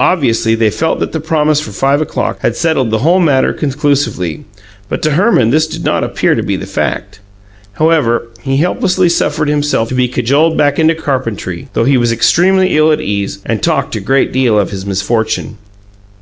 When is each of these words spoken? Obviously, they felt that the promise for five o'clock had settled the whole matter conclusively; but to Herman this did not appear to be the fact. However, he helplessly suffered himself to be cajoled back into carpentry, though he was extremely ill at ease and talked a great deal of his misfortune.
Obviously, 0.00 0.54
they 0.54 0.70
felt 0.70 0.98
that 0.98 1.12
the 1.12 1.20
promise 1.20 1.60
for 1.60 1.72
five 1.72 2.00
o'clock 2.00 2.38
had 2.40 2.56
settled 2.56 2.90
the 2.90 3.00
whole 3.00 3.20
matter 3.20 3.52
conclusively; 3.52 4.46
but 4.88 5.02
to 5.02 5.10
Herman 5.10 5.50
this 5.50 5.66
did 5.66 5.84
not 5.84 6.02
appear 6.02 6.34
to 6.34 6.42
be 6.42 6.56
the 6.56 6.64
fact. 6.64 7.20
However, 7.72 8.28
he 8.40 8.56
helplessly 8.56 9.10
suffered 9.10 9.48
himself 9.50 9.90
to 9.90 9.94
be 9.94 10.08
cajoled 10.08 10.56
back 10.56 10.78
into 10.78 10.94
carpentry, 10.94 11.68
though 11.74 11.84
he 11.84 11.98
was 11.98 12.12
extremely 12.12 12.78
ill 12.78 12.90
at 12.90 13.00
ease 13.02 13.40
and 13.44 13.62
talked 13.62 13.94
a 13.94 14.00
great 14.00 14.32
deal 14.32 14.58
of 14.58 14.70
his 14.70 14.86
misfortune. 14.86 15.58